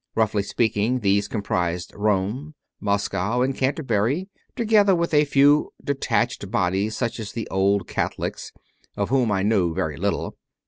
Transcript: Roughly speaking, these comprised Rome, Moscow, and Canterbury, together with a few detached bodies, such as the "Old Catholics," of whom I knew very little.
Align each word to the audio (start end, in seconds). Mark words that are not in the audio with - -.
Roughly 0.15 0.41
speaking, 0.41 1.01
these 1.01 1.27
comprised 1.27 1.93
Rome, 1.95 2.55
Moscow, 2.79 3.43
and 3.43 3.55
Canterbury, 3.55 4.29
together 4.55 4.95
with 4.95 5.13
a 5.13 5.25
few 5.25 5.73
detached 5.83 6.49
bodies, 6.49 6.95
such 6.95 7.19
as 7.19 7.33
the 7.33 7.47
"Old 7.51 7.87
Catholics," 7.87 8.51
of 8.97 9.09
whom 9.09 9.31
I 9.31 9.43
knew 9.43 9.75
very 9.75 9.97
little. 9.97 10.37